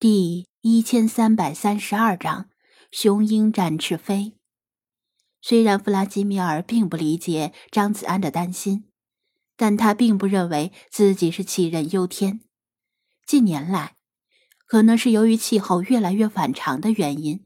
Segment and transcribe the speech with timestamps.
[0.00, 2.48] 第一千三百三十二章
[2.90, 4.32] 雄鹰展翅飞。
[5.42, 8.86] 虽然弗拉基米尔并不理解张子安的担心，
[9.58, 12.40] 但他并不认为自己是杞人忧天。
[13.26, 13.96] 近年来，
[14.64, 17.44] 可能是由于气候越来越反常的原因，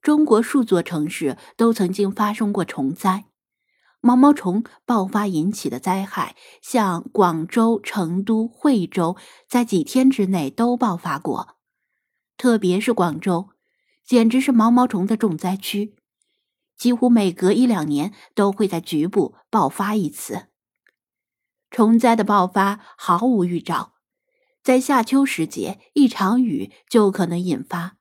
[0.00, 3.24] 中国数座城市都曾经发生过虫灾。
[4.02, 9.16] 毛毛虫爆发引起的灾害，像广州、成都、惠州，
[9.48, 11.56] 在几天之内都爆发过。
[12.38, 13.50] 特别是广州，
[14.04, 15.94] 简直是毛毛虫的重灾区，
[16.78, 20.46] 几乎每隔一两年都会在局部爆发一次。
[21.70, 23.92] 虫灾的爆发毫无预兆，
[24.62, 27.98] 在夏秋时节，一场雨就可能引发。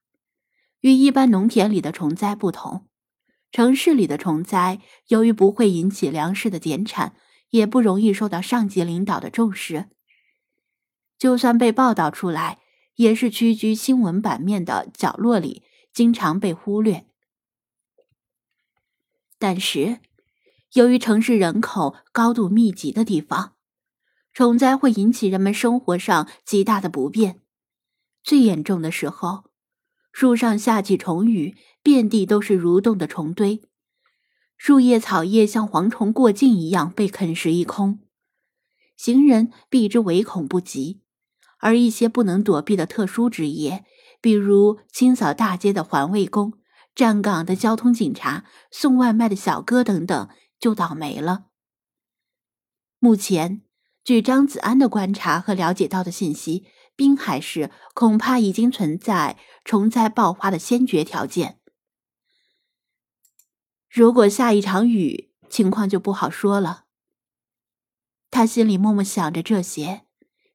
[0.79, 2.88] 与一般农田里的虫灾不同。
[3.51, 7.15] 城市里的虫灾，由于不会引起粮食的减产，
[7.49, 9.89] 也不容易受到上级领导的重视。
[11.17, 12.59] 就算被报道出来，
[12.95, 17.05] 也是屈居新闻版面的角落里，经常被忽略。
[19.37, 19.99] 但是，
[20.73, 23.55] 由于城市人口高度密集的地方，
[24.31, 27.41] 虫灾会引起人们生活上极大的不便。
[28.21, 29.48] 最严重的时候，
[30.11, 31.55] 树上下起虫雨。
[31.81, 33.61] 遍地都是蠕动的虫堆，
[34.57, 37.99] 树叶、草叶像蝗虫过境一样被啃食一空，
[38.97, 41.01] 行人避之唯恐不及。
[41.59, 43.85] 而一些不能躲避的特殊职业，
[44.19, 46.53] 比如清扫大街的环卫工、
[46.93, 51.45] 站岗的交通警察、送外卖的小哥等等，就倒霉了。
[52.99, 53.61] 目前，
[54.03, 56.65] 据张子安的观察和了解到的信息，
[56.99, 61.61] 滨海市恐怕已经存在虫灾爆发的先决条件。
[63.89, 66.83] 如果下一场雨，情况就不好说了。
[68.29, 70.07] 他心里默默想着这些，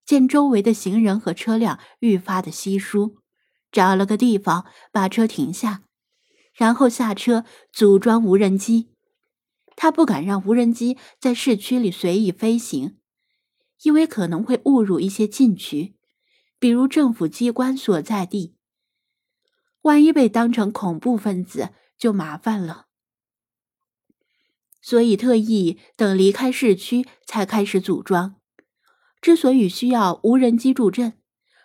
[0.04, 3.22] 见周围的行人和车辆愈发的稀疏，
[3.72, 5.84] 找了个地方把车停下，
[6.52, 8.90] 然后下车组装无人机。
[9.76, 12.98] 他不敢让无人机在市区里随意飞行，
[13.84, 15.93] 因为可能会误入一些禁区，
[16.64, 18.56] 比如政府机关所在地。
[19.82, 22.86] 万一被当成恐怖分子，就麻烦了。
[24.80, 28.36] 所以特意等离开市区才开始组装。
[29.20, 31.12] 之所以需要无人机助阵，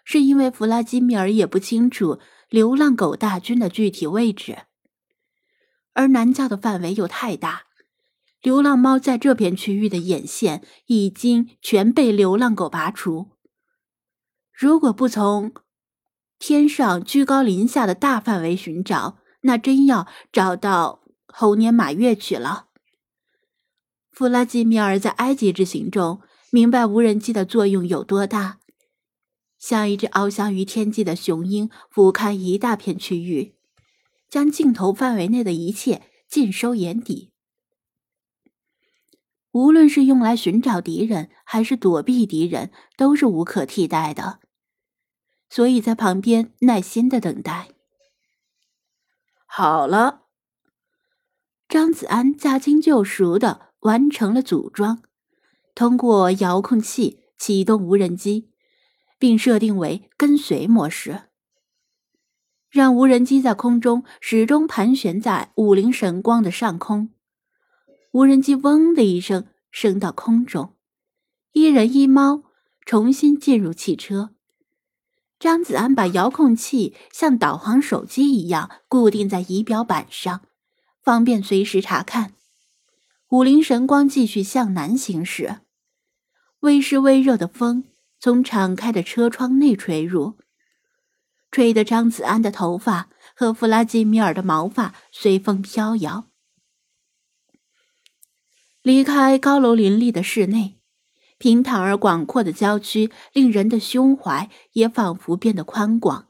[0.04, 4.64] 是因为弗拉基米尔也不清楚流浪狗大军的具体位置，
[5.94, 7.68] 而南郊的范围又太大，
[8.42, 13.39] 流浪猫在这片区域的眼线已经全被流浪狗拔除。
[14.60, 15.54] 如果不从
[16.38, 22.68] 天上居高临下的大范围寻找，那真要找到猴年马月去了。
[24.12, 26.20] 弗拉基米尔在埃及之行中
[26.52, 28.60] 明白无人机的作用有多大，
[29.58, 33.56] 像一只翱翔于天际的雄鹰，俯瞰一大片区域，
[34.30, 37.32] 将镜头范围内的一切尽收眼底。
[39.54, 44.42] 无论是用来寻找敌人，还是躲避敌人，都是无可替代的。
[45.50, 47.70] 所以在旁边耐心的等待。
[49.46, 50.26] 好了，
[51.68, 53.70] 张子安驾轻就熟的。
[53.84, 55.02] 完成了组装，
[55.74, 58.52] 通过遥控器启动无人机，
[59.18, 61.30] 并设定为跟随模式，
[62.70, 67.14] 让无人机在空中始终盘旋在武陵神光的上空。
[68.12, 70.76] 无人机“嗡”的一声升到空中，
[71.54, 72.44] 一人一猫
[72.86, 74.36] 重新进入汽车。
[75.40, 80.42] 张子安把遥控器像导航手机一样固定在仪表板上，
[81.02, 82.34] 方便随时查看。
[83.30, 85.60] 武陵神光继续向南行驶，
[86.60, 87.86] 微湿微热的风
[88.20, 90.38] 从敞开的车窗内吹入，
[91.52, 96.26] 吹得张子安的头发和弗拉基米尔的毛发随风飘摇。
[98.82, 100.79] 离开高楼林立的室内，
[101.40, 106.28] 平坦而广阔的郊区令人的胸怀也仿佛变得宽广。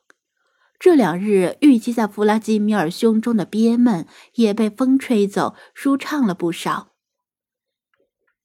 [0.80, 6.94] 这两日郁积在弗拉基米尔胸中的憋闷也被风吹走，舒畅了不少。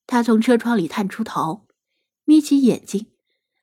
[0.07, 1.67] 他从车窗里探出头，
[2.25, 3.07] 眯起眼睛，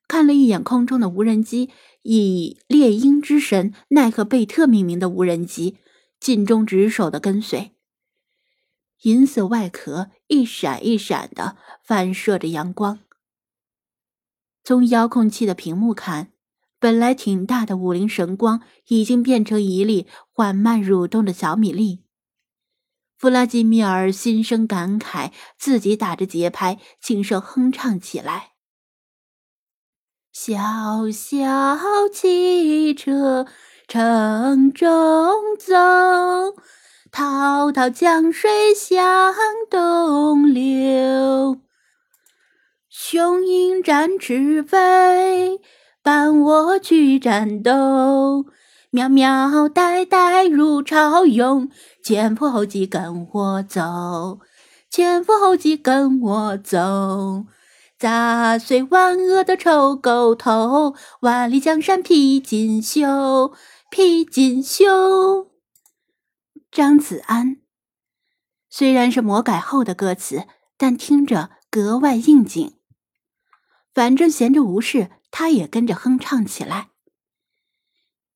[0.07, 1.69] 看了一眼空中的无人机，
[2.03, 5.77] 以猎鹰之神奈克贝特命名的无人机，
[6.19, 7.71] 尽忠职守的跟随。
[9.01, 12.99] 银色外壳一闪一闪的反射着阳光。
[14.63, 16.31] 从遥控器的屏幕看，
[16.79, 22.03] 本来挺大的五灵神光已经变成一粒缓慢蠕动的小米粒。
[23.17, 28.53] 弗拉基米尔心生感慨，自己打着节拍，轻声哼唱起来。
[30.31, 31.77] 小小
[32.11, 33.45] 汽车
[33.87, 34.89] 城中
[35.59, 35.75] 走，
[37.11, 39.35] 滔滔江水向
[39.69, 41.57] 东流。
[42.87, 45.59] 雄鹰展翅飞，
[46.01, 48.45] 伴我去战斗。
[48.91, 51.69] 苗苗代代如潮涌，
[52.01, 54.39] 前赴后继跟我走，
[54.89, 57.45] 前赴后继跟我走。
[57.99, 63.51] 砸碎万恶的臭狗头，万里江山披锦绣，
[63.89, 65.50] 披锦绣。
[66.71, 67.57] 张子安，
[68.69, 70.47] 虽然是魔改后的歌词，
[70.77, 72.77] 但听着格外应景。
[73.93, 76.91] 反正闲着无事，他也跟着哼唱起来。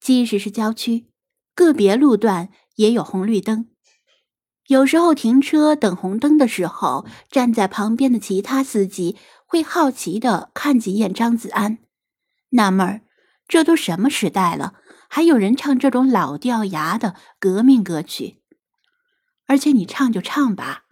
[0.01, 1.07] 即使是郊区，
[1.55, 3.69] 个别路段也有红绿灯。
[4.67, 9.15] 有时候停车等红灯的时候，站在旁边的其他司机。
[9.45, 11.77] 会好奇的看几眼张子安，
[12.49, 13.01] 纳闷儿，
[13.47, 14.73] 这都什么时代了，
[15.15, 18.41] 还有人唱这种老掉牙的革命歌曲？
[19.45, 20.83] 而且你唱就唱吧，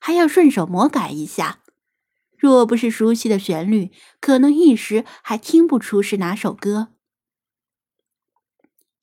[0.00, 1.60] 还要顺手魔改一下。
[2.36, 6.88] 若不是熟悉的旋律，可能一时还听不出是哪首歌。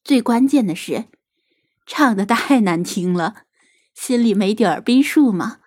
[0.03, 1.06] 最关键的是，
[1.86, 3.44] 唱的太难听了，
[3.94, 5.59] 心里没点儿逼数吗？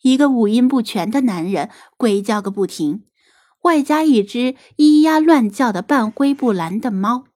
[0.00, 3.04] 一个五音不全的男人鬼叫个不停，
[3.60, 7.28] 外加一只咿呀乱叫的半灰不蓝的猫，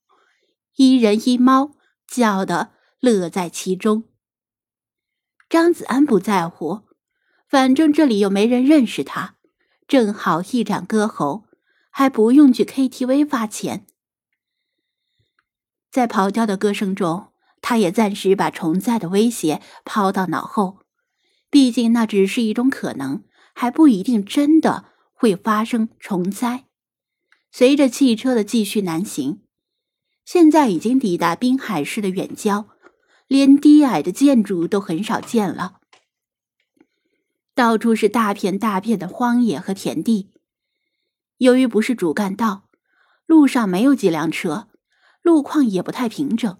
[0.76, 1.72] 一人一猫
[2.06, 4.04] 叫的乐在其中。
[5.48, 6.82] 张子安不在乎，
[7.48, 9.36] 反正这里又没人认识他，
[9.88, 11.46] 正好一展歌喉，
[11.90, 13.86] 还不用去 KTV 发钱。
[15.90, 17.32] 在跑调的歌声中，
[17.62, 20.80] 他也暂时把重灾的威胁抛到脑后。
[21.48, 23.24] 毕竟那只是一种可能，
[23.54, 26.66] 还不一定真的会发生虫灾。
[27.50, 29.40] 随着汽车的继续南行，
[30.26, 32.66] 现在已经抵达滨海市的远郊，
[33.28, 35.78] 连低矮的建筑都很少见了，
[37.54, 40.32] 到处是大片大片的荒野和田地。
[41.38, 42.68] 由于不是主干道，
[43.24, 44.66] 路上没有几辆车，
[45.22, 46.58] 路况也不太平整。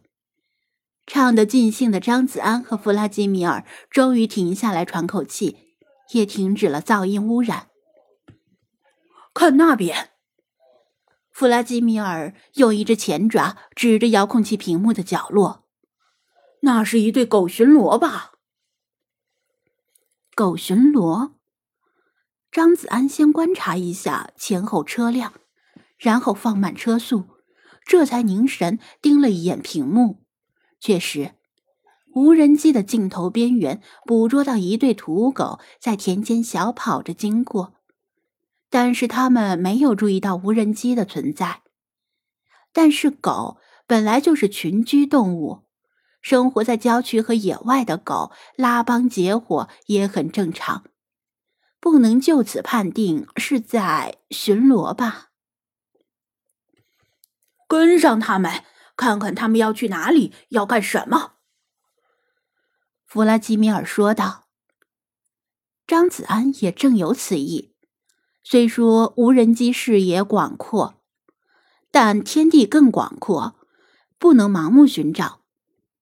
[1.05, 5.57] 唱得尽兴的张子安和弗拉基米尔终于停下来喘口气，
[6.13, 7.67] 也停止了噪音污染。
[9.35, 10.11] 看那边，
[11.37, 15.67] 弗拉基米尔用一只前爪指着遥控器屏幕的角落，
[16.61, 18.33] 那是一对狗巡逻吧？
[20.35, 21.33] 狗巡逻。
[22.50, 25.35] 张子安先观察一下前后车辆，
[25.99, 27.25] 然后放慢车速，
[27.85, 30.25] 这才凝神盯了一眼屏幕。
[30.81, 31.32] 确实，
[32.15, 37.75] 无人机的镜头边缘捕捉到一对土狗在田间小跑着经过，
[38.71, 41.63] 但是他们没有注意到无人机的存在。
[42.73, 45.65] 但是狗本来就是群居动物，
[46.21, 50.85] 生活在郊区和野外的狗拉帮结伙也很正常，
[51.81, 55.31] 不能就此判定是在巡逻吧？
[57.69, 58.65] 跟上他们。
[58.97, 61.35] 看看他们要去哪里，要干什么？
[63.05, 64.47] 弗拉基米尔说道。
[65.87, 67.75] 张子安也正有此意。
[68.48, 71.02] 虽说无人机视野广阔，
[71.90, 73.56] 但天地更广阔，
[74.20, 75.41] 不能盲目寻找。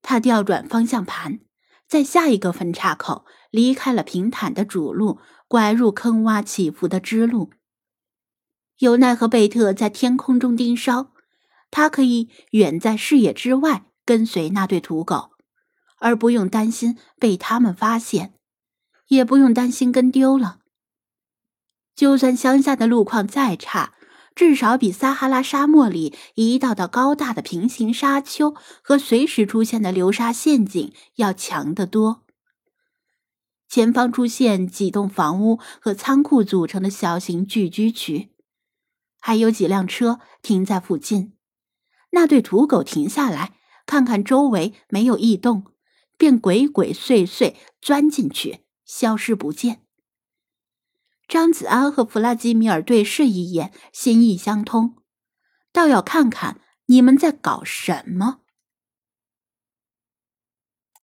[0.02, 1.40] 他调转方向盘，
[1.88, 7.48] 在下一个分岔口离开了平坦的主路，拐入坑洼起伏的支路。
[8.76, 11.12] 有奈何贝特在天空中盯梢。
[11.70, 15.30] 他可以远在视野之外跟随那对土狗，
[15.98, 18.34] 而不用担心被他们发现，
[19.08, 20.58] 也不用担心跟丢了。
[21.94, 23.94] 就算乡下的路况再差，
[24.34, 32.24] 至少比撒哈拉沙漠里一道道高大的平行沙丘和随时出现的流沙陷阱要强得多。
[33.68, 38.30] 前方出现几栋房屋和仓库组成的小型聚居区，
[39.20, 41.32] 还有几辆车停在附近。
[42.10, 43.54] 那对土狗停下来，
[43.86, 45.64] 看看周围没有异动，
[46.16, 49.83] 便鬼鬼祟祟钻进去，消失不见。
[51.26, 54.96] 张子安和弗拉基米尔对视一眼，心意相通，
[55.72, 58.40] 倒要看看你们在搞什么。